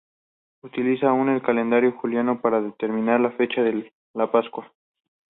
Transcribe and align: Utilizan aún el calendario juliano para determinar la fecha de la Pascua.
Utilizan 0.63 1.09
aún 1.09 1.29
el 1.29 1.43
calendario 1.43 1.91
juliano 1.91 2.41
para 2.41 2.59
determinar 2.59 3.19
la 3.19 3.29
fecha 3.33 3.61
de 3.61 3.93
la 4.15 4.31
Pascua. 4.31 4.67